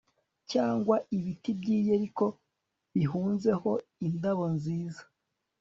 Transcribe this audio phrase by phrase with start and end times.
[0.51, 2.25] cyangwa ibiti by'i yeriko
[2.95, 3.71] bihunzeho
[4.07, 5.03] indabo nziza